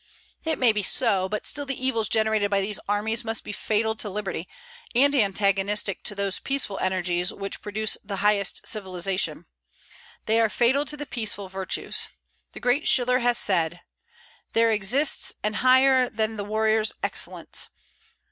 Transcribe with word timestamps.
It 0.43 0.57
may 0.57 0.71
be 0.71 0.81
so; 0.81 1.29
but 1.29 1.45
still 1.45 1.63
the 1.67 1.79
evils 1.79 2.09
generated 2.09 2.49
by 2.49 2.59
these 2.59 2.79
armies 2.89 3.23
must 3.23 3.43
be 3.43 3.51
fatal 3.51 3.93
to 3.97 4.09
liberty, 4.09 4.47
and 4.95 5.13
antagonistic 5.13 6.01
to 6.05 6.15
those 6.15 6.39
peaceful 6.39 6.79
energies 6.81 7.31
which 7.31 7.61
produce 7.61 7.97
the 8.03 8.15
highest 8.15 8.65
civilization. 8.67 9.45
They 10.25 10.39
are 10.39 10.49
fatal 10.49 10.85
to 10.85 10.97
the 10.97 11.05
peaceful 11.05 11.49
virtues. 11.49 12.07
The 12.53 12.59
great 12.59 12.87
Schiller 12.87 13.19
has 13.19 13.37
said: 13.37 13.81
"There 14.53 14.71
exists 14.71 15.33
An 15.43 15.53
higher 15.61 16.09
than 16.09 16.35
the 16.35 16.45
warrior's 16.45 16.93
excellence. 17.03 17.69